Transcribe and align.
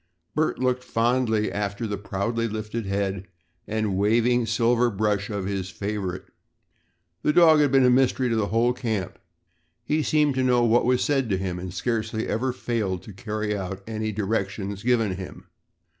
Bert 0.33 0.57
looked 0.57 0.83
fondly 0.83 1.51
after 1.51 1.85
the 1.85 1.95
proudly 1.95 2.47
lifted 2.47 2.87
head 2.87 3.27
and 3.67 3.95
waving 3.95 4.47
silver 4.47 4.89
brush 4.89 5.29
of 5.29 5.45
his 5.45 5.69
favorite. 5.69 6.25
The 7.21 7.31
dog 7.31 7.59
had 7.59 7.71
been 7.71 7.85
a 7.85 7.91
mystery 7.91 8.27
to 8.27 8.35
the 8.35 8.47
whole 8.47 8.73
camp. 8.73 9.19
He 9.85 10.01
seemed 10.01 10.33
to 10.33 10.43
know 10.43 10.63
what 10.63 10.85
was 10.85 11.03
said 11.03 11.29
to 11.29 11.37
him 11.37 11.59
and 11.59 11.71
scarcely 11.71 12.27
ever 12.27 12.51
failed 12.51 13.03
to 13.03 13.13
carry 13.13 13.55
out 13.55 13.83
any 13.85 14.11
directions 14.11 14.81
given 14.81 15.17
him. 15.17 15.45